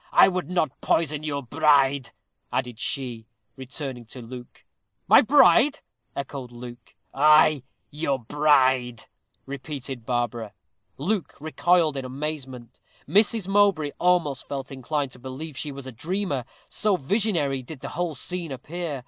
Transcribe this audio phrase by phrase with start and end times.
[0.11, 2.09] "I would not poison your bride,"
[2.51, 3.27] added she,
[3.69, 4.63] turning to Luke.
[5.07, 5.81] "My bride!"
[6.15, 6.95] echoed Luke.
[7.13, 9.05] "Ay, your bride,"
[9.45, 10.53] repeated Barbara.
[10.97, 12.79] Luke recoiled in amazement.
[13.07, 13.47] Mrs.
[13.47, 18.15] Mowbray almost felt inclined to believe she was a dreamer, so visionary did the whole
[18.15, 18.99] scene appear.